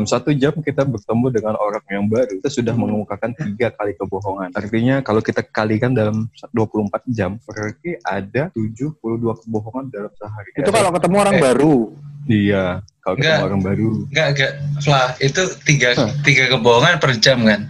dalam 0.00 0.08
satu 0.08 0.32
jam 0.32 0.56
kita 0.64 0.80
bertemu 0.88 1.28
dengan 1.28 1.60
orang 1.60 1.84
yang 1.92 2.08
baru, 2.08 2.40
kita 2.40 2.48
sudah 2.48 2.72
mengemukakan 2.72 3.36
tiga 3.36 3.68
kali 3.68 3.92
kebohongan. 4.00 4.48
Artinya 4.56 5.04
kalau 5.04 5.20
kita 5.20 5.44
kalikan 5.44 5.92
dalam 5.92 6.24
24 6.56 7.04
jam, 7.12 7.36
berarti 7.44 8.00
ada 8.00 8.48
72 8.56 8.96
kebohongan 9.44 9.92
dalam 9.92 10.08
sehari. 10.16 10.56
Itu 10.56 10.72
kalau 10.72 10.88
ketemu 10.96 11.16
orang 11.20 11.36
Eh. 11.36 11.42
baru. 11.44 11.76
Iya, 12.24 12.64
kalau 13.04 13.14
ketemu 13.20 13.28
Enggak. 13.28 13.44
orang 13.44 13.60
baru. 13.60 13.90
Enggak, 14.08 14.28
enggak. 14.32 14.52
Flah, 14.80 15.08
itu 15.20 15.42
tiga, 15.68 15.88
Hah. 15.92 16.08
tiga 16.24 16.44
kebohongan 16.48 16.96
per 16.96 17.12
jam 17.20 17.44
kan? 17.44 17.60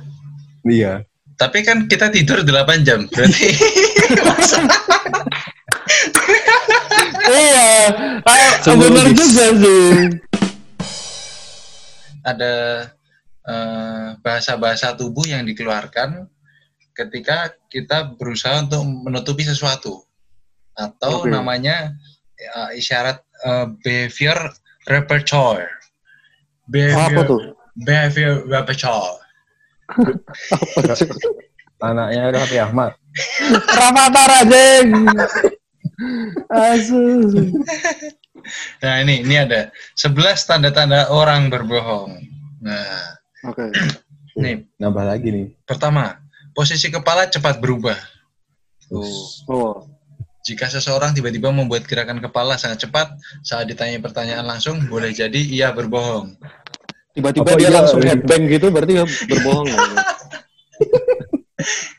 Iya. 0.63 1.03
Tapi 1.35 1.67
kan 1.67 1.91
kita 1.91 2.15
tidur 2.15 2.47
8 2.47 2.87
jam. 2.87 3.11
Berarti 3.11 3.47
iya. 7.27 7.91
Benar 8.71 9.07
juga 9.19 9.47
sih. 9.59 10.30
Ada 12.25 12.87
eh, 13.47 14.09
bahasa-bahasa 14.21 14.97
tubuh 14.97 15.27
yang 15.27 15.47
dikeluarkan 15.47 16.29
ketika 16.95 17.55
kita 17.73 18.13
berusaha 18.19 18.67
untuk 18.67 18.85
menutupi 18.85 19.47
sesuatu. 19.47 20.05
Atau 20.77 21.25
Oke. 21.25 21.33
namanya 21.33 21.97
eh, 22.37 22.79
isyarat 22.79 23.21
eh, 23.45 23.67
behavior 23.81 24.39
repertoire. 24.89 25.71
Apa 26.71 27.23
tuh? 27.27 27.57
Behavior 27.75 28.47
repertoire. 28.47 29.21
Anaknya 31.81 32.31
Raffi 32.37 32.59
Ahmad. 32.61 32.93
Rafathar 33.67 34.29
Rajeng. 34.29 34.89
Asu. 36.71 37.05
Nah 38.81 38.95
ini 39.03 39.27
ini 39.27 39.35
ada 39.37 39.75
11 39.99 40.49
tanda-tanda 40.49 41.11
orang 41.11 41.51
berbohong. 41.51 42.17
Nah, 42.63 43.19
Oke. 43.49 43.73
nih 44.43 44.65
Nambah 44.79 45.05
lagi 45.05 45.29
nih. 45.33 45.47
pertama, 45.67 46.17
posisi 46.55 46.89
kepala 46.89 47.29
cepat 47.29 47.59
berubah. 47.59 47.99
Tuh. 48.89 49.05
Oh. 49.51 49.75
Jika 50.41 50.73
seseorang 50.73 51.13
tiba-tiba 51.13 51.53
membuat 51.53 51.85
gerakan 51.85 52.17
kepala 52.17 52.57
sangat 52.57 52.89
cepat 52.89 53.13
saat 53.45 53.69
ditanya 53.69 54.01
pertanyaan 54.01 54.49
langsung, 54.49 54.81
boleh 54.89 55.13
jadi 55.13 55.37
ia 55.37 55.69
berbohong. 55.69 56.33
Tiba-tiba 57.13 57.61
dia 57.61 57.69
iya? 57.69 57.77
langsung 57.77 58.01
headbang 58.01 58.49
gitu 58.49 58.73
berarti 58.73 58.93
dia 58.97 59.05
berbohong. 59.05 59.69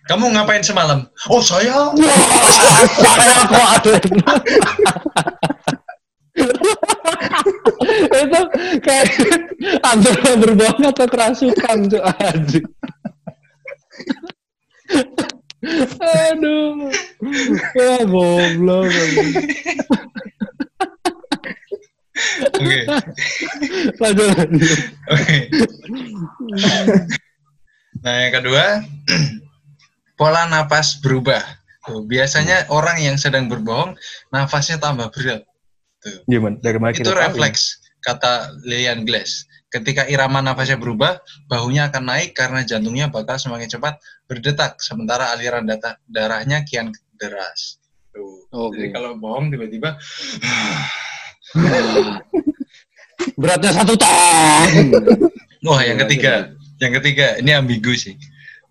Kamu 0.10 0.34
ngapain 0.34 0.66
semalam? 0.66 1.06
Oh 1.30 1.40
saya. 1.40 1.94
Saya 3.00 3.48
kok 3.48 3.68
ada. 3.78 3.94
Kayak 8.92 9.08
antara 9.88 10.36
berbohong 10.36 10.84
atau 10.92 11.08
kerasukan 11.08 11.78
tuh 11.88 12.04
anjing. 12.04 12.68
Aduh. 16.02 16.92
Ya 17.78 17.96
goblok. 18.04 18.92
Oke, 22.62 22.80
Lanjut 23.98 24.30
oke. 25.10 25.38
Nah 28.02 28.16
yang 28.28 28.34
kedua, 28.34 28.66
pola 30.18 30.46
napas 30.50 31.02
berubah. 31.02 31.42
Tuh, 31.82 32.06
biasanya 32.06 32.70
orang 32.70 33.02
yang 33.02 33.18
sedang 33.18 33.50
berbohong, 33.50 33.98
nafasnya 34.30 34.78
tambah 34.78 35.10
berat. 35.10 35.42
Tuh. 36.02 36.22
Gimana? 36.30 36.62
Dari 36.62 36.78
mana 36.78 36.94
Itu 36.94 37.10
refleks, 37.10 37.81
kata 38.02 38.58
Lilian 38.66 39.06
Glass. 39.06 39.46
Ketika 39.72 40.04
irama 40.10 40.44
nafasnya 40.44 40.76
berubah, 40.76 41.24
bahunya 41.48 41.88
akan 41.88 42.04
naik 42.12 42.36
karena 42.36 42.68
jantungnya 42.68 43.08
bakal 43.08 43.40
semakin 43.40 43.72
cepat 43.72 44.04
berdetak, 44.28 44.84
sementara 44.84 45.32
aliran 45.32 45.64
data, 45.64 45.96
darahnya 46.12 46.68
kian 46.68 46.92
deras. 47.16 47.80
Tuh. 48.12 48.44
Oke. 48.52 48.76
Jadi 48.76 48.88
kalau 48.92 49.16
bohong 49.16 49.48
tiba-tiba, 49.48 49.96
Beratnya 53.38 53.72
satu 53.72 53.94
ton. 53.96 54.70
wah 55.68 55.82
yang 55.88 56.00
ketiga, 56.08 56.52
yang 56.82 56.94
ketiga 57.00 57.38
ini 57.38 57.52
ambigu 57.54 57.94
sih. 57.94 58.18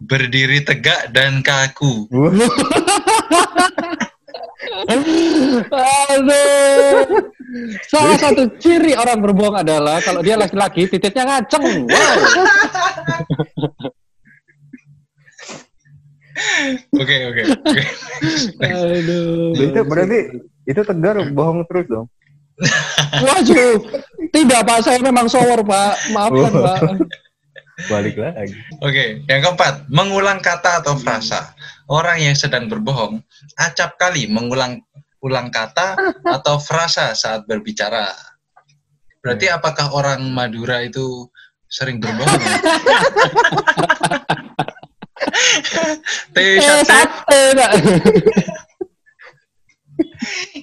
Berdiri 0.01 0.65
tegak 0.65 1.13
dan 1.13 1.45
kaku. 1.45 2.09
Aduh. 4.91 5.61
Salah 7.91 8.17
satu 8.21 8.47
ciri 8.63 8.95
orang 8.95 9.19
berbohong 9.19 9.59
adalah 9.59 9.99
kalau 10.03 10.23
dia 10.23 10.39
laki-laki 10.39 10.87
titiknya 10.87 11.27
ngaceng. 11.27 11.87
Wow. 11.89 12.17
Oke 16.97 17.17
oke. 17.29 17.43
Aduh. 18.65 19.53
Itu 19.57 19.81
berarti 19.85 20.21
itu 20.65 20.81
tegar 20.81 21.17
bohong 21.33 21.69
terus 21.69 21.87
dong. 21.91 22.07
Waduh. 23.25 23.77
Tidak 24.31 24.61
Pak, 24.65 24.79
saya 24.85 24.99
memang 25.01 25.27
shower 25.29 25.61
Pak. 25.65 25.93
Maafkan 26.13 26.53
Oh. 26.53 26.65
Pak. 26.65 26.81
Balik 27.89 28.21
lagi. 28.21 28.53
Oke, 28.85 29.25
yang 29.25 29.41
keempat, 29.41 29.89
mengulang 29.89 30.45
kata 30.45 30.85
atau 30.85 31.01
frasa. 31.01 31.57
Orang 31.89 32.21
yang 32.21 32.37
sedang 32.37 32.69
berbohong 32.69 33.25
acap 33.57 33.97
kali 33.97 34.29
mengulang 34.29 34.85
ulang 35.21 35.53
kata 35.53 35.97
atau 36.25 36.57
frasa 36.61 37.13
saat 37.13 37.45
berbicara. 37.45 38.13
Berarti 39.21 39.53
apakah 39.53 39.93
orang 39.93 40.25
Madura 40.33 40.81
itu 40.81 41.29
sering 41.69 42.01
berbohong? 42.01 42.41
sate 46.89 47.43
Pak. 47.53 47.73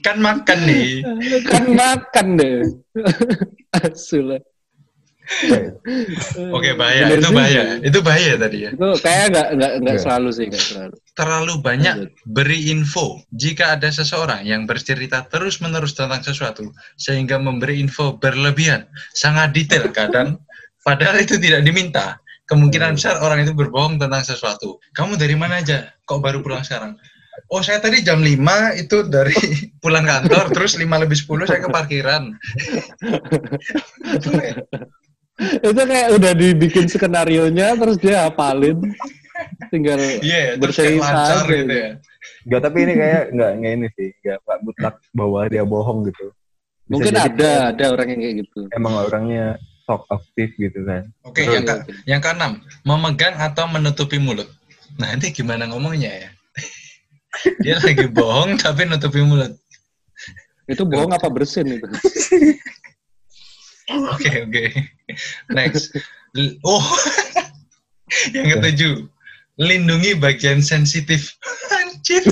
kan 0.01 0.17
makan 0.17 0.59
nih. 0.65 1.05
Kan 1.45 1.65
makan 1.77 2.27
deh. 2.37 2.65
Asul. 3.77 4.41
Oke, 6.51 6.71
bahaya. 6.79 7.11
Bener 7.11 7.19
Itu 7.19 7.29
bahaya. 7.35 7.63
Itu 7.83 7.99
bahaya 8.03 8.33
tadi 8.39 8.57
ya. 8.67 8.71
Itu 8.71 8.87
kayak 9.03 9.25
nggak 9.33 9.47
nggak 9.59 9.71
nggak 9.83 9.95
Iya. 9.97 10.03
selalu 10.03 10.29
sih 10.31 10.45
nggak 10.47 10.63
selalu. 10.63 10.95
Terlalu 11.13 11.53
banyak 11.61 11.95
beri 12.25 12.59
info. 12.71 13.19
Jika 13.35 13.75
ada 13.75 13.89
seseorang 13.91 14.47
yang 14.47 14.63
bercerita 14.63 15.27
terus-menerus 15.27 15.93
tentang 15.97 16.23
sesuatu, 16.23 16.71
sehingga 16.95 17.35
memberi 17.37 17.79
info 17.83 18.15
berlebihan, 18.15 18.87
sangat 19.11 19.51
detail 19.51 19.91
kadang, 19.91 20.39
padahal 20.87 21.19
itu 21.19 21.35
tidak 21.37 21.63
diminta. 21.67 22.17
Kemungkinan 22.47 22.95
besar 22.95 23.19
orang 23.19 23.43
itu 23.43 23.51
berbohong 23.51 23.99
tentang 23.99 24.23
sesuatu. 24.23 24.79
Kamu 24.95 25.19
dari 25.19 25.35
mana 25.35 25.59
aja? 25.59 25.91
Kok 26.07 26.23
baru 26.23 26.39
pulang 26.39 26.63
sekarang? 26.63 26.95
Oh, 27.51 27.61
saya 27.61 27.77
tadi 27.77 28.01
jam 28.01 28.23
5 28.23 28.81
itu 28.81 29.03
dari 29.07 29.35
pulang 29.83 30.07
kantor, 30.07 30.49
terus 30.55 30.79
5 30.79 30.87
lebih 31.03 31.13
10 31.19 31.43
saya 31.45 31.59
ke 31.59 31.69
parkiran. 31.69 32.23
Itu 35.37 35.81
kayak 35.85 36.09
udah 36.17 36.31
dibikin 36.33 36.89
skenario 36.89 37.45
nya 37.53 37.77
terus 37.77 37.97
dia 38.01 38.25
hafalin. 38.25 38.81
Tinggal 39.69 39.99
Iya, 40.25 40.57
terus 40.57 40.75
kayak 40.81 40.97
Bercerita 40.97 41.05
lancar 41.13 41.37
gitu. 41.45 41.53
gitu 41.61 41.73
ya. 41.77 41.89
Enggak, 42.47 42.61
tapi 42.63 42.77
ini 42.81 42.93
kayak 42.97 43.23
enggak 43.35 43.51
enggak 43.53 43.71
ini 43.77 43.87
sih, 43.93 44.07
enggak 44.23 44.37
Pak 44.47 44.57
mutlak 44.65 44.95
bahwa 45.13 45.39
dia 45.45 45.63
bohong 45.63 45.99
gitu. 46.09 46.25
Bisa 46.87 46.89
mungkin 46.89 47.13
jadi 47.13 47.21
ada 47.27 47.51
ada 47.75 47.85
orang 47.93 48.07
yang 48.15 48.21
kayak 48.23 48.35
gitu. 48.47 48.59
Emang 48.73 48.93
orangnya 48.97 49.45
talk 49.85 50.03
aktif 50.09 50.49
gitu 50.57 50.79
kan. 50.83 51.07
Oke, 51.23 51.43
Betul, 51.45 51.53
yang, 51.53 51.63
ke, 51.63 51.73
betul. 51.79 51.93
yang 52.07 52.21
keenam, 52.23 52.51
memegang 52.83 53.35
atau 53.39 53.65
menutupi 53.69 54.17
mulut. 54.19 54.49
Nah, 54.97 55.13
ini 55.15 55.29
gimana 55.31 55.69
ngomongnya 55.69 56.11
ya? 56.11 56.29
Dia 57.63 57.77
lagi 57.79 58.09
bohong 58.09 58.57
tapi 58.57 58.83
nutupi 58.89 59.21
mulut. 59.21 59.53
Itu 60.67 60.83
bohong 60.83 61.15
apa 61.15 61.31
bersin 61.31 61.79
itu? 61.79 61.87
Oke, 64.17 64.31
oke. 64.43 64.63
Next. 65.49 65.93
L- 66.33 66.57
Oh, 66.61 66.81
yang 68.35 68.57
ketujuh, 68.57 69.05
lindungi 69.55 70.17
bagian 70.17 70.59
sensitif. 70.59 71.37
Anjir. 71.77 72.25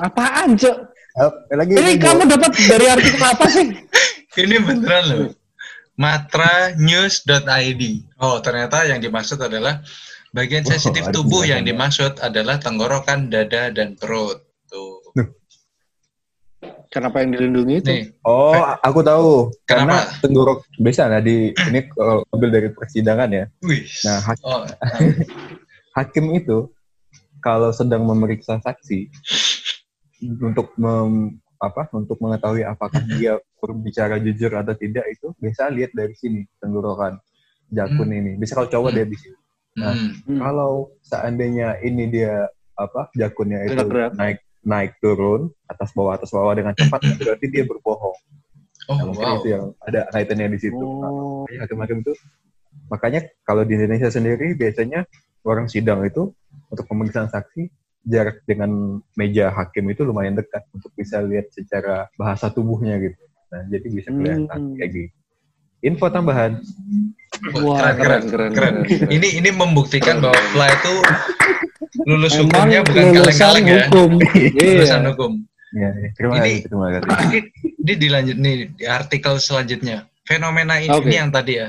Apaan, 0.00 0.56
Cok? 0.56 0.76
Eh, 1.18 1.30
lagi 1.52 1.72
Ini 1.74 1.92
kamu 1.98 2.22
dapat 2.26 2.52
dari 2.70 2.86
artikel 2.86 3.20
apa 3.20 3.46
sih? 3.50 3.66
Ini 4.38 4.56
beneran 4.62 5.04
loh. 5.08 5.30
matranews.id. 5.98 7.82
Oh, 8.22 8.38
ternyata 8.38 8.86
yang 8.86 9.02
dimaksud 9.02 9.42
adalah 9.42 9.82
bagian 10.30 10.62
Oh, 10.62 10.70
sensitif 10.70 11.10
tubuh 11.10 11.42
yang 11.42 11.66
dimaksud 11.66 12.22
adalah 12.22 12.62
tenggorokan, 12.62 13.26
dada, 13.28 13.74
dan 13.74 13.98
perut. 13.98 14.38
Kenapa 16.88 17.20
yang 17.20 17.30
dilindungi 17.30 17.74
itu? 17.78 17.88
Nih, 17.90 18.02
Oh, 18.22 18.56
aku 18.78 19.00
tahu. 19.02 19.52
Karena 19.62 20.00
Kenapa? 20.00 20.20
tenggorok 20.20 20.58
biasa 20.74 21.06
nah 21.06 21.20
di 21.20 21.52
ini 21.52 21.80
kalau 21.86 22.24
ambil 22.30 22.48
dari 22.50 22.68
persidangan 22.70 23.28
ya. 23.28 23.44
wih. 23.60 23.84
Nah, 24.02 24.18
hak- 24.18 24.40
Oh, 24.40 24.64
hakim 25.96 26.32
itu 26.32 26.72
kalau 27.38 27.70
sedang 27.70 28.02
memeriksa 28.02 28.56
saksi 28.58 29.12
untuk 30.40 30.72
mem- 30.74 31.36
apa 31.58 31.90
untuk 31.92 32.16
mengetahui 32.18 32.62
apakah 32.62 33.02
dia 33.12 33.36
berbicara 33.58 34.16
jujur 34.16 34.50
atau 34.52 34.72
tidak 34.72 35.04
itu 35.08 35.34
biasa 35.36 35.68
lihat 35.68 35.92
dari 35.92 36.14
sini 36.14 36.42
tenggorokan. 36.56 37.18
jakun 37.68 38.08
ini. 38.08 38.32
Bisa 38.34 38.56
kalau 38.56 38.64
cowok 38.66 38.88
Hmm. 38.88 38.96
dia 38.96 39.06
di 39.06 39.16
situ. 39.18 39.36
Nah, 39.76 39.92
Hmm. 39.92 40.10
Hmm. 40.24 40.40
Kalau 40.40 40.72
seandainya 41.02 41.76
ini 41.78 42.08
dia 42.08 42.48
apa 42.72 43.12
jakunnya 43.12 43.60
itu 43.62 43.76
Gerak-gerak. 43.76 44.12
naik 44.14 44.38
naik 44.62 44.98
turun 44.98 45.50
atas 45.66 45.94
bawah 45.94 46.18
atas 46.18 46.30
bawah 46.30 46.52
dengan 46.52 46.74
cepat 46.74 47.00
berarti 47.16 47.46
dia 47.48 47.64
berbohong. 47.64 48.16
Oh, 48.88 48.94
Nah, 48.96 49.04
mungkin 49.04 49.26
wow. 49.26 49.36
itu 49.40 49.48
yang 49.52 49.64
ada 49.84 50.08
kaitannya 50.08 50.48
di 50.48 50.58
situ. 50.58 50.80
Nah, 50.80 51.10
Oh. 51.12 51.44
makanya 51.44 51.60
hakim-hakim 51.68 51.98
itu 52.00 52.12
makanya 52.88 53.20
kalau 53.44 53.62
di 53.62 53.76
Indonesia 53.76 54.08
sendiri 54.08 54.56
biasanya 54.56 55.04
orang 55.44 55.68
sidang 55.68 56.00
itu 56.04 56.32
untuk 56.72 56.84
pemeriksaan 56.88 57.28
saksi 57.28 57.68
jarak 58.08 58.40
dengan 58.48 59.00
meja 59.12 59.52
hakim 59.52 59.92
itu 59.92 60.08
lumayan 60.08 60.32
dekat 60.32 60.64
untuk 60.72 60.88
bisa 60.96 61.20
lihat 61.20 61.52
secara 61.52 62.08
bahasa 62.16 62.48
tubuhnya 62.48 62.96
gitu. 62.96 63.20
Nah, 63.52 63.62
jadi 63.68 63.86
bisa 63.92 64.08
kelihatan 64.08 64.48
Hmm. 64.48 64.76
kayak 64.76 64.90
gitu. 64.92 65.12
Info 65.78 66.10
tambahan. 66.10 66.58
Wah, 67.62 67.94
keren, 67.94 68.26
keren, 68.26 68.50
keren, 68.50 68.74
Ini 69.06 69.38
ini 69.38 69.50
membuktikan 69.54 70.18
bahwa 70.18 70.34
Fly 70.50 70.70
itu 70.74 70.94
lulus 72.04 72.34
Emang 72.34 72.44
hukumnya 72.46 72.80
bukan 72.82 73.02
lulusan 73.06 73.24
kaleng-kaleng 73.32 73.64
ya. 73.66 73.78
hukum. 73.86 74.10
Lulusan 74.58 75.00
Iya. 75.00 75.08
hukum. 75.10 75.32
Ya, 75.68 75.88
ya. 75.92 76.08
terima 76.16 76.32
Ini- 76.32 76.40
kasih, 76.40 76.58
terima 76.64 76.86
kasih. 76.90 77.08
Ini, 77.20 77.38
ini 77.78 77.92
dilanjut 77.94 78.36
nih 78.38 78.54
di 78.72 78.84
artikel 78.84 79.34
selanjutnya. 79.36 79.96
Fenomena 80.24 80.74
ini, 80.76 80.88
Oke. 80.90 81.08
ini 81.08 81.16
yang 81.16 81.28
tadi 81.28 81.54
ya. 81.56 81.68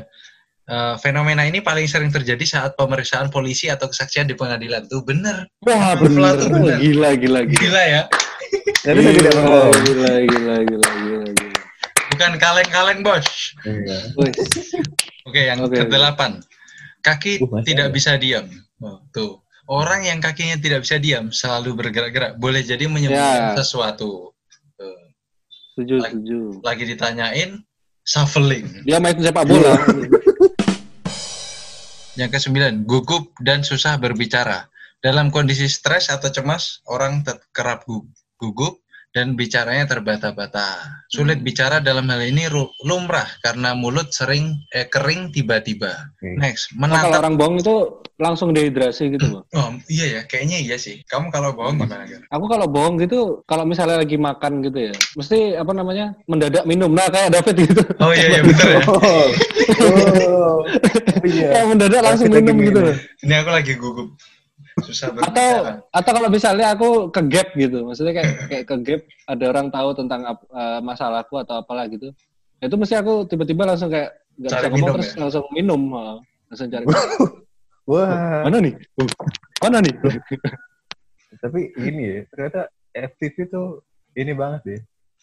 Eh, 0.66 0.95
fenomena 0.98 1.44
ini 1.44 1.60
paling 1.60 1.83
sering 1.83 2.07
terjadi 2.07 2.45
saat 2.45 2.77
pemeriksaan 2.77 3.27
polisi 3.27 3.68
atau 3.68 3.89
kesaksian 3.89 4.24
di 4.24 4.38
pengadilan. 4.38 4.86
Tuh 4.86 5.01
bener. 5.01 5.50
Wah, 5.66 5.98
bener. 5.98 6.38
tuh 6.38 6.48
bener. 6.48 6.77
Gila, 6.77 7.10
gila, 7.18 7.42
gila. 7.44 7.57
Gila 7.57 7.83
ya. 7.83 8.01
Jadi 8.86 9.00
saya 9.01 9.13
tidak 9.18 9.33
Gila, 9.33 9.60
gila, 9.74 10.12
gila, 10.24 10.56
gila, 10.62 10.89
gila, 10.94 11.27
gila. 11.33 11.60
Bukan 12.10 12.31
kaleng-kaleng, 12.38 13.00
bos. 13.01 13.27
Iya. 13.66 13.98
Oke, 15.25 15.42
yang 15.44 15.60
Oke, 15.62 15.81
kedelapan. 15.81 16.38
Kaki 17.00 17.39
Uh, 17.42 17.63
tidak 17.63 17.89
bisa 17.89 18.16
diam. 18.16 18.45
Oh, 18.77 19.00
tuh. 19.10 19.39
Orang 19.69 20.01
yang 20.01 20.18
kakinya 20.18 20.57
tidak 20.57 20.81
bisa 20.81 20.98
diam, 20.98 21.30
selalu 21.30 21.77
bergerak-gerak, 21.77 22.42
boleh 22.42 22.66
jadi 22.66 22.89
menyembunyikan 22.89 23.54
Ya. 23.54 23.56
sesuatu. 23.62 24.33
Setuju, 25.77 26.01
Lagi. 26.01 26.13
setuju. 26.18 26.39
Lagi 26.66 26.83
ditanyain, 26.89 27.50
shuffling. 28.01 28.66
Dia 28.81 28.98
main 28.98 29.13
sepak 29.13 29.45
bola. 29.45 29.77
Yang 32.19 32.30
kesembilan, 32.33 32.83
gugup 32.83 33.31
dan 33.39 33.62
susah 33.62 33.95
berbicara. 33.95 34.68
Dalam 35.00 35.30
kondisi 35.30 35.69
stres 35.69 36.10
atau 36.10 36.27
cemas, 36.27 36.81
orang 36.89 37.24
kerap 37.54 37.86
gu- 37.86 38.10
gugup 38.36 38.81
dan 39.09 39.33
bicaranya 39.33 39.89
terbata-bata. 39.89 40.77
Sulit 41.09 41.41
bicara 41.41 41.81
dalam 41.81 42.06
hal 42.07 42.21
ini 42.21 42.45
lumrah 42.85 43.25
karena 43.41 43.73
mulut 43.73 44.13
sering 44.13 44.53
eh, 44.69 44.85
kering 44.85 45.33
tiba-tiba. 45.33 46.13
Oke. 46.13 46.38
Next, 46.38 46.69
Nah, 46.77 46.94
kalau 46.94 47.09
menatap. 47.09 47.21
orang 47.25 47.35
bohong 47.35 47.56
itu 47.57 47.75
langsung 48.19 48.53
dehidrasi 48.53 49.17
gitu 49.17 49.25
loh. 49.39 49.44
Oh, 49.57 49.73
iya 49.89 50.19
ya, 50.19 50.21
kayaknya 50.23 50.61
iya 50.61 50.77
sih. 50.77 51.01
Kamu 51.09 51.33
kalau 51.33 51.57
bohong 51.57 51.81
gimana? 51.81 52.06
Gar? 52.06 52.21
Aku 52.29 52.45
kalau 52.45 52.69
bohong 52.69 53.01
gitu, 53.01 53.41
kalau 53.44 53.65
misalnya 53.65 53.97
lagi 54.00 54.15
makan 54.15 54.61
gitu 54.61 54.79
ya, 54.88 54.94
mesti 55.17 55.57
apa 55.57 55.71
namanya 55.73 56.13
mendadak 56.29 56.63
minum. 56.63 56.94
Nah 56.94 57.09
kayak 57.09 57.33
David 57.33 57.56
gitu. 57.65 57.81
Oh 57.97 58.13
iya 58.13 58.38
iya 58.38 58.41
betul 58.45 58.69
ya. 58.69 58.81
Oh, 59.79 59.85
oh, 60.19 60.57
iya. 61.23 61.47
Kayak 61.53 61.67
mendadak 61.69 62.01
langsung 62.03 62.29
minum 62.29 62.56
gitu 62.59 62.79
minum. 62.79 62.89
loh. 62.89 62.97
Ini 63.21 63.33
aku 63.41 63.50
lagi 63.50 63.73
gugup. 63.77 64.09
Susah 64.79 65.11
Atau 65.11 65.19
berbicara. 65.19 65.71
atau 65.91 66.11
kalau 66.13 66.29
misalnya 66.29 66.67
aku 66.71 66.89
ke 67.09 67.21
gap 67.27 67.47
gitu, 67.53 67.83
maksudnya 67.83 68.13
kayak 68.15 68.29
kayak 68.51 68.65
ke 68.65 68.75
gap 68.81 69.01
ada 69.25 69.45
orang 69.47 69.67
tahu 69.67 69.89
tentang 69.94 70.21
ap- 70.25 70.47
eh, 70.47 70.79
masalahku 70.79 71.35
atau 71.38 71.59
apalah 71.59 71.85
gitu. 71.88 72.11
Itu 72.59 72.75
mesti 72.75 72.95
aku 72.95 73.23
tiba-tiba 73.25 73.63
langsung 73.63 73.88
kayak 73.88 74.15
nggak 74.35 74.51
bisa 74.51 74.67
ngomong 74.69 74.89
terus 74.95 75.09
ya? 75.09 75.17
langsung 75.19 75.45
minum, 75.51 75.81
ha. 75.94 76.15
langsung 76.47 76.67
cari. 76.67 76.85
Wah, 77.89 78.45
Mana 78.45 78.57
nih? 78.61 78.73
Mana 79.59 79.77
nih? 79.81 79.94
tapi 81.39 81.59
ini 81.75 82.03
ya, 82.06 82.19
ternyata 82.29 82.61
FTV 82.91 83.35
itu 83.47 83.63
ini 84.13 84.33
banget 84.33 84.61
ya. 84.65 84.79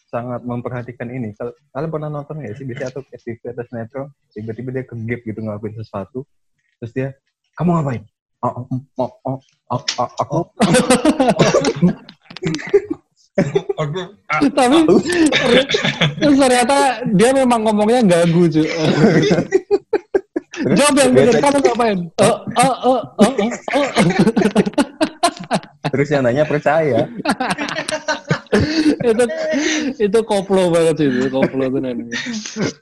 Sangat 0.07 0.43
memperhatikan 0.43 1.07
ini. 1.07 1.35
Kal- 1.35 1.55
Kalian 1.71 1.91
pernah 1.91 2.09
nonton 2.09 2.39
nggak 2.39 2.55
sih? 2.55 2.63
Biasanya 2.63 2.89
atau 2.91 3.01
FTV 3.07 3.41
atau 3.51 3.63
sinetron, 3.65 4.07
tiba-tiba 4.31 4.69
dia 4.71 4.83
ke 4.83 4.95
gap 4.97 5.21
gitu 5.21 5.39
ngelakuin 5.39 5.75
sesuatu. 5.75 6.23
Terus 6.79 6.91
dia, 6.91 7.07
kamu 7.55 7.71
ngapain? 7.73 8.03
Oh, 8.45 8.69
oh, 8.69 8.81
oh, 9.01 9.11
oh, 9.25 9.39
oh, 9.73 9.81
oh, 9.97 10.45
aku 13.81 14.01
ah, 14.29 14.41
Tapi 14.53 14.77
ternyata 16.21 17.01
dia 17.17 17.29
memang 17.33 17.65
ngomongnya 17.65 18.05
gagu 18.05 18.45
cuy. 18.45 18.65
Jawab 20.77 20.95
yang 20.97 21.11
benar, 21.13 21.35
kamu 21.37 21.57
ngapain? 21.61 21.99
Oh, 22.17 22.37
oh, 22.57 22.73
oh, 22.81 23.01
oh, 23.21 23.31
oh, 23.37 23.53
oh. 23.77 23.85
terus 25.93 26.09
yang 26.13 26.25
nanya 26.25 26.43
percaya. 26.45 27.09
itu 29.05 29.23
itu 30.01 30.19
koplo 30.25 30.73
banget 30.73 31.09
itu 31.09 31.29
koplo 31.29 31.69
tenan. 31.73 32.09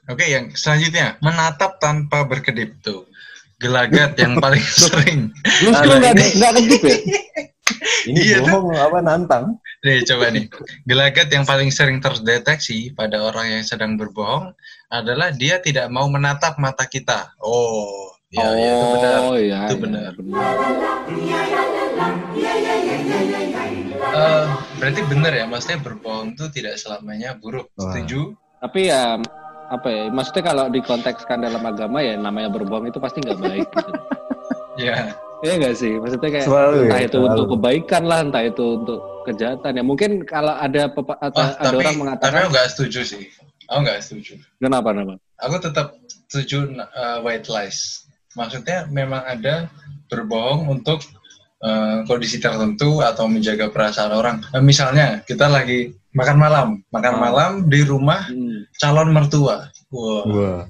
Oke, 0.08 0.24
yang 0.24 0.52
selanjutnya 0.56 1.20
menatap 1.20 1.80
tanpa 1.80 2.24
berkedip 2.24 2.80
tuh. 2.80 3.08
Gelagat 3.56 4.20
yang 4.20 4.36
paling 4.44 4.60
sering. 4.62 5.32
Lu 5.64 5.70
nah, 5.72 5.82
nggak 5.84 6.14
nggak 6.36 6.52
ya? 6.84 6.96
Ini 8.06 8.20
Iya, 8.22 8.38
bohong 8.46 8.78
apa 8.78 8.98
nantang? 9.02 9.58
Nih 9.82 10.06
coba 10.06 10.30
nih. 10.30 10.46
Gelagat 10.86 11.28
yang 11.34 11.42
paling 11.42 11.74
sering 11.74 11.98
terdeteksi 11.98 12.94
pada 12.94 13.18
orang 13.18 13.58
yang 13.58 13.64
sedang 13.66 13.98
berbohong 13.98 14.54
adalah 14.86 15.34
dia 15.34 15.58
tidak 15.58 15.90
mau 15.90 16.06
menatap 16.06 16.54
mata 16.62 16.86
kita. 16.86 17.34
Oh, 17.42 18.14
ya, 18.30 18.46
ya, 18.54 18.70
itu 18.70 18.86
benar. 18.94 19.18
Oh 19.26 19.36
iya. 19.36 19.60
Itu 19.66 19.74
iya, 19.74 19.82
benar. 19.82 20.10
benar. 20.14 20.54
Eh, 24.16 24.44
berarti 24.78 25.00
benar 25.10 25.32
ya, 25.34 25.44
maksudnya 25.50 25.78
berbohong 25.82 26.38
itu 26.38 26.44
tidak 26.54 26.78
selamanya 26.78 27.34
buruk. 27.34 27.66
Wah. 27.74 27.90
Setuju? 27.90 28.38
Tapi 28.62 28.88
ya 28.88 29.18
apa 29.68 29.88
ya? 29.88 30.02
Maksudnya 30.08 30.44
kalau 30.44 30.64
dikontekskan 30.68 31.38
dalam 31.40 31.62
agama 31.62 31.98
ya 31.98 32.14
namanya 32.14 32.48
berbohong 32.48 32.86
itu 32.86 32.98
pasti 32.98 33.18
nggak 33.20 33.38
baik. 33.38 33.68
Gitu. 33.68 33.92
Ya. 34.76 35.16
Iya 35.40 35.52
nggak 35.56 35.72
sih? 35.74 35.96
Maksudnya 35.96 36.30
kayak 36.30 36.44
Selalu 36.44 36.76
ya, 36.76 36.84
entah 36.84 37.00
itu 37.00 37.16
selalu. 37.16 37.28
untuk 37.32 37.46
kebaikan 37.56 38.02
lah, 38.04 38.18
entah 38.20 38.44
itu 38.44 38.64
untuk 38.76 39.00
kejahatan 39.24 39.72
ya. 39.72 39.80
Mungkin 39.80 40.10
kalau 40.28 40.52
ada 40.52 40.82
pepa- 40.88 41.16
atau 41.16 41.40
Oh, 41.40 41.48
ada 41.48 41.56
tapi, 41.64 41.76
orang 41.76 41.86
tapi 41.88 42.00
mengatakan 42.04 42.36
aku 42.36 42.48
nggak 42.52 42.68
setuju 42.72 43.00
sih. 43.00 43.24
Aku 43.66 43.78
nggak 43.80 43.98
setuju. 43.98 44.32
kenapa 44.60 44.92
kenapa? 44.92 45.14
Aku 45.40 45.56
tetap 45.56 45.86
setuju 46.28 46.56
uh, 46.76 47.18
white 47.24 47.48
lies. 47.48 48.04
Maksudnya 48.36 48.84
memang 48.86 49.24
ada 49.24 49.72
berbohong 50.06 50.68
untuk 50.70 51.00
uh, 51.64 52.04
kondisi 52.04 52.36
tertentu 52.36 53.00
atau 53.00 53.24
menjaga 53.24 53.72
perasaan 53.72 54.12
orang. 54.12 54.36
Eh, 54.52 54.60
misalnya 54.60 55.24
kita 55.24 55.48
lagi 55.48 55.88
makan 56.16 56.36
malam, 56.36 56.68
makan 56.88 57.14
Ah. 57.14 57.20
malam 57.20 57.50
di 57.66 57.80
rumah 57.82 58.24
Hmm. 58.26 58.64
calon 58.74 59.12
mertua. 59.12 59.68
Wah, 59.88 60.22
Wah. 60.24 60.60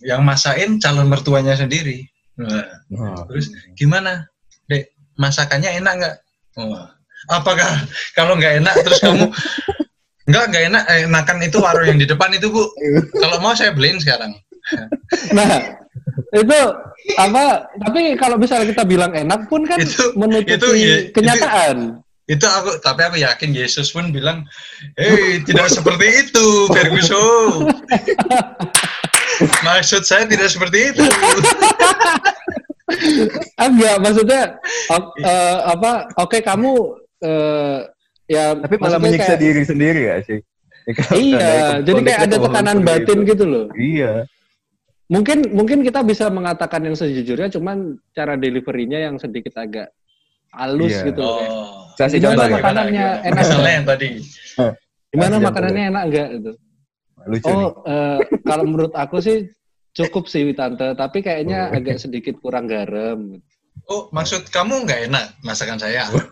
yang 0.00 0.22
masain 0.22 0.76
calon 0.78 1.08
mertuanya 1.08 1.56
sendiri. 1.56 2.04
Nah, 2.36 2.64
Wah. 2.90 3.24
terus 3.26 3.48
gimana, 3.72 4.28
dek? 4.66 4.92
Masakannya 5.14 5.76
enak 5.76 5.92
nggak? 5.98 6.16
Wah, 6.58 6.88
apakah 7.28 7.68
kalau 8.12 8.36
nggak 8.36 8.60
enak 8.60 8.74
terus 8.80 9.00
kamu 9.00 9.24
nggak 10.28 10.44
nggak 10.46 10.64
enak 10.70 10.82
eh, 10.86 11.04
enakan 11.04 11.38
itu 11.40 11.56
warung 11.58 11.86
yang 11.86 11.98
di 11.98 12.06
depan 12.06 12.30
itu 12.30 12.48
bu. 12.48 12.64
Kalau 13.14 13.40
mau 13.40 13.52
saya 13.52 13.72
beliin 13.72 13.98
sekarang. 13.98 14.32
Nah, 15.34 15.58
itu 16.32 16.58
apa? 17.18 17.44
Tapi 17.78 18.14
kalau 18.14 18.38
misalnya 18.38 18.70
kita 18.70 18.84
bilang 18.84 19.12
enak 19.12 19.44
pun 19.44 19.66
kan 19.66 19.76
Itu- 19.76 20.14
menutupi 20.14 20.54
itu 20.54 20.68
ya, 20.72 20.96
itu- 21.02 21.12
kenyataan. 21.12 21.76
Itu 22.32 22.46
aku 22.48 22.80
tapi 22.80 23.00
aku 23.04 23.16
yakin 23.20 23.52
Yesus 23.52 23.92
pun 23.92 24.08
bilang 24.08 24.48
hei 24.96 25.44
tidak 25.44 25.68
seperti 25.68 26.06
itu 26.24 26.46
Ferguson 26.72 27.68
maksud 29.66 30.02
saya 30.02 30.24
tidak 30.24 30.48
seperti 30.48 30.90
itu 30.90 31.04
Enggak, 33.56 33.96
maksudnya 33.98 34.42
eh, 35.18 35.58
apa? 35.64 36.12
Oke, 36.20 36.44
kamu 36.44 36.70
eh, 37.24 37.78
ya 38.28 38.52
Tapi 38.54 38.74
malah 38.78 39.00
menyiksa 39.00 39.34
kayak- 39.34 39.42
diri 39.42 39.62
sendiri 39.64 40.00
ya 40.02 40.16
sih? 40.22 40.38
Ya, 40.82 40.92
kalau 40.98 41.14
Iya, 41.16 41.50
jadi 41.80 42.00
kayak 42.02 42.20
ada 42.26 42.36
tekanan 42.42 42.78
batin 42.82 43.18
itu. 43.22 43.28
gitu 43.32 43.44
loh. 43.46 43.66
Iya. 43.72 44.26
Mungkin 45.08 45.54
mungkin 45.54 45.78
kita 45.80 46.02
bisa 46.02 46.26
mengatakan 46.26 46.82
yang 46.82 46.92
sejujurnya, 46.92 47.48
cuman 47.48 47.96
cara 48.10 48.34
deliverynya 48.34 48.98
yang 48.98 49.16
sedikit 49.16 49.56
agak 49.56 49.94
halus 50.52 50.92
Iya. 50.92 51.06
gitu. 51.08 51.22
loh. 51.22 51.38
kayak, 51.38 51.50
oh 51.54 51.81
Saya 51.94 52.08
Gimana 52.10 52.24
contoh 52.24 52.44
ya. 52.44 52.54
makanannya 52.54 53.06
enak 53.22 53.36
misalnya 53.36 53.58
nggak? 53.58 53.74
yang 53.74 53.86
tadi 53.86 54.08
Gimana 55.12 55.34
Kasih 55.34 55.44
makanannya 55.44 55.82
enak 55.86 56.02
enggak 56.08 56.28
gitu? 56.32 56.52
Lucu 57.22 57.46
nih. 57.46 57.54
Oh, 57.54 57.70
eh, 57.84 58.18
kalau 58.42 58.64
menurut 58.64 58.92
aku 58.92 59.16
sih 59.18 59.38
cukup 59.92 60.24
sih 60.24 60.42
tante, 60.52 60.88
tapi 60.94 61.20
kayaknya 61.20 61.68
Oh. 61.68 61.76
agak 61.76 61.96
sedikit 61.98 62.34
kurang 62.38 62.64
garam. 62.64 63.36
oh 63.84 64.06
maksud 64.08 64.48
kamu 64.48 64.84
nggak 64.84 65.10
enak 65.10 65.26
masakan 65.40 65.76
saya 65.76 66.06
Loh, 66.08 66.24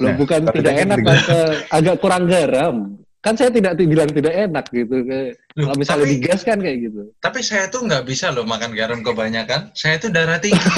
Nah, 0.00 0.14
bukan 0.16 0.40
tapi 0.42 0.58
tidak 0.58 0.74
enak, 0.82 0.98
tante, 1.02 1.40
agak 1.70 1.96
kurang 1.98 2.24
garam. 2.26 2.76
Kan 3.24 3.32
saya 3.40 3.48
tidak 3.48 3.80
bilang 3.80 4.12
tidak 4.12 4.36
enak 4.36 4.68
gitu. 4.68 5.00
Loh, 5.00 5.72
kalau 5.72 5.76
misalnya 5.80 6.04
tapi- 6.04 6.14
digas 6.20 6.40
kan 6.44 6.58
kayak 6.60 6.78
gitu. 6.92 7.02
Tapi 7.24 7.40
saya 7.40 7.64
tuh 7.72 7.80
nggak 7.88 8.04
bisa 8.04 8.28
loh 8.28 8.44
makan 8.44 8.76
garam 8.76 9.00
kebanyakan. 9.00 9.72
Saya 9.72 9.96
tuh 9.96 10.12
darah 10.12 10.36
tinggi. 10.36 10.60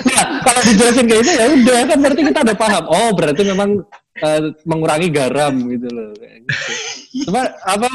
Nah, 0.00 0.40
kalau 0.40 0.60
dijelasin 0.64 1.04
kayak 1.04 1.20
itu 1.20 1.32
ya 1.36 1.44
udah 1.52 1.78
kan 1.84 1.98
berarti 2.00 2.22
kita 2.22 2.40
udah 2.46 2.56
paham. 2.56 2.84
Oh, 2.88 3.10
berarti 3.12 3.42
memang 3.44 3.82
eh, 4.22 4.40
mengurangi 4.64 5.08
garam 5.12 5.52
gitu 5.68 5.88
loh. 5.90 6.10
Kayak 6.16 6.38
gitu. 6.48 6.70
Cuma 7.28 7.42
apa 7.66 7.90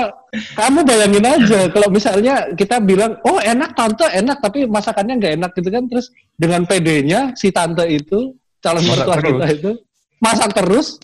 kamu 0.53 0.79
bayangin 0.85 1.25
aja 1.25 1.59
kalau 1.71 1.87
misalnya 1.89 2.51
kita 2.53 2.77
bilang, 2.83 3.17
"Oh, 3.23 3.39
enak 3.39 3.73
tante, 3.73 4.05
enak," 4.11 4.37
tapi 4.43 4.67
masakannya 4.67 5.17
nggak 5.17 5.33
enak 5.41 5.51
gitu 5.55 5.69
kan 5.71 5.83
terus 5.89 6.11
dengan 6.35 6.67
PD-nya 6.67 7.33
si 7.33 7.49
tante 7.49 7.87
itu 7.87 8.35
calon 8.59 8.83
mertua 8.85 9.17
kita 9.23 9.45
itu 9.55 9.71
masak 10.19 10.51
terus 10.53 10.99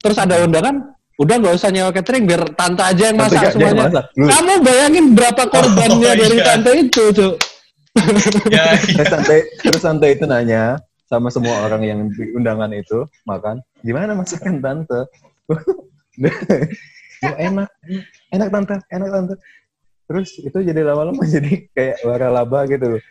terus 0.00 0.16
ada 0.16 0.40
undangan 0.44 0.95
udah 1.16 1.34
nggak 1.40 1.54
usah 1.56 1.70
nyewa 1.72 1.90
catering 1.96 2.28
biar 2.28 2.42
tante 2.52 2.82
aja 2.84 3.02
yang 3.08 3.16
Tante 3.16 3.32
masak 3.32 3.40
dia 3.40 3.52
semuanya 3.56 3.82
masak. 3.88 4.04
Lu, 4.20 4.24
kamu 4.28 4.54
bayangin 4.60 5.06
berapa 5.16 5.42
korbannya 5.48 6.10
Oh, 6.12 6.16
dari 6.16 6.36
iya. 6.36 6.44
tante 6.44 6.70
itu 6.76 7.04
cuk 7.16 7.34
ya, 8.52 8.64
terus 8.76 9.08
santai 9.08 9.38
terus 9.64 9.80
santai 9.80 10.08
itu 10.12 10.24
nanya 10.28 10.76
sama 11.08 11.32
semua 11.32 11.64
orang 11.64 11.82
yang 11.86 12.00
di 12.12 12.36
undangan 12.36 12.68
itu 12.76 13.08
makan 13.24 13.64
gimana 13.80 14.12
masakan 14.12 14.60
tante 14.60 15.00
ya, 17.24 17.32
enak 17.40 17.68
enak 18.36 18.48
tante 18.52 18.74
enak 18.92 19.08
tante 19.08 19.34
terus 20.06 20.36
itu 20.36 20.58
jadi 20.60 20.80
lama-lama 20.84 21.22
jadi 21.40 21.64
kayak 21.72 22.04
waralaba 22.04 22.68
gitu 22.68 22.98
loh 22.98 23.02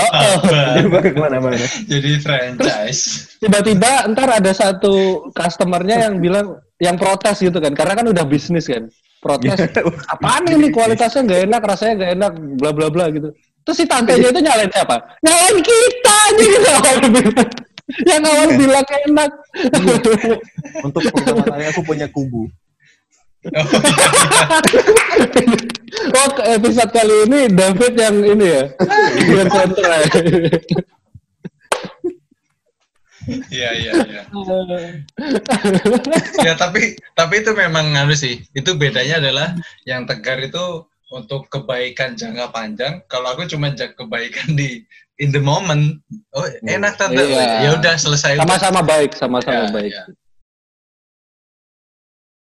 oh, 0.00 0.10
oh. 0.10 0.36
jadi 0.48 0.88
ke 1.12 1.20
mana-mana 1.20 1.66
jadi 1.84 2.10
franchise. 2.24 3.36
tiba-tiba 3.38 4.08
ntar 4.16 4.40
ada 4.40 4.52
satu 4.56 5.28
customernya 5.36 6.08
yang 6.08 6.24
bilang 6.24 6.58
yang 6.84 7.00
protes 7.00 7.40
gitu 7.40 7.56
kan 7.56 7.72
karena 7.72 7.96
kan 7.96 8.06
udah 8.12 8.24
bisnis 8.28 8.68
kan 8.68 8.92
protes 9.24 9.56
apaan 10.12 10.44
ini? 10.52 10.68
kualitasnya 10.68 11.24
nggak 11.24 11.40
enak 11.48 11.62
rasanya 11.64 11.92
nggak 11.96 12.12
enak 12.20 12.32
bla 12.60 12.70
bla 12.76 12.88
bla 12.92 13.08
gitu. 13.08 13.32
Terus 13.64 13.76
si 13.80 13.84
tantenya 13.88 14.28
itu 14.28 14.40
nyalain 14.44 14.68
siapa? 14.68 14.96
Nyalain 15.24 15.58
kita 15.64 16.14
aja 16.28 16.44
gitu 16.52 17.42
yang 18.08 18.24
awal 18.24 18.48
bilang 18.56 18.86
enak. 19.08 19.30
Untuk 20.84 21.02
pertama 21.12 21.44
aku 21.68 21.80
punya 21.84 22.08
kubu. 22.12 22.48
Oh, 26.16 26.28
episode 26.48 26.90
kali 26.96 27.28
ini 27.28 27.40
David 27.52 27.92
yang 27.92 28.16
ini 28.24 28.46
ya 28.48 28.64
yang 29.20 29.48
kontra. 29.52 30.00
ya. 30.00 30.08
Iya 33.28 33.70
iya 33.76 33.92
iya. 34.04 34.22
Ya 36.46 36.52
tapi 36.56 36.96
tapi 37.16 37.34
itu 37.40 37.52
memang 37.56 37.96
harus 37.96 38.20
sih. 38.20 38.44
Itu 38.52 38.76
bedanya 38.76 39.20
adalah 39.20 39.48
yang 39.88 40.04
tegar 40.04 40.40
itu 40.40 40.84
untuk 41.12 41.46
kebaikan 41.48 42.18
jangka 42.18 42.50
panjang. 42.50 42.94
Kalau 43.06 43.32
aku 43.32 43.46
cuma 43.48 43.72
kebaikan 43.72 44.58
di 44.58 44.82
in 45.22 45.30
the 45.30 45.40
moment. 45.40 46.02
Oh 46.34 46.44
enak 46.66 46.98
tante. 46.98 47.22
Iya. 47.22 47.64
Ya 47.64 47.70
udah 47.78 47.94
selesai. 47.96 48.40
sama-sama 48.40 48.80
baik 48.82 49.14
sama-sama 49.14 49.68
Ya, 49.68 49.70
baik 49.70 49.92
ya. 49.94 50.04